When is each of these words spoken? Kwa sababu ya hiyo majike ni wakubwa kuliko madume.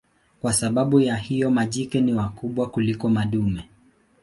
Kwa 0.41 0.53
sababu 0.53 0.99
ya 0.99 1.15
hiyo 1.15 1.51
majike 1.51 2.01
ni 2.01 2.13
wakubwa 2.13 2.69
kuliko 2.69 3.09
madume. 3.09 3.69